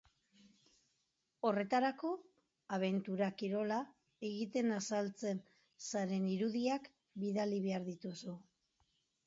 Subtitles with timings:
[1.49, 2.13] Horretarako,
[2.77, 3.77] abentura-kirola
[4.31, 5.45] egiten azaltzen
[5.91, 6.93] zaren irudiak
[7.27, 8.39] bidali behar dituzu.